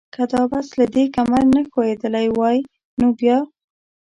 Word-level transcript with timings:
که 0.13 0.23
دا 0.31 0.41
بس 0.51 0.67
له 0.79 0.85
دې 0.95 1.03
کمر 1.15 1.43
نه 1.55 1.61
ښویېدلی 1.71 2.27
وای 2.37 2.57
نو 2.99 3.07
بیا؟ 3.19 3.37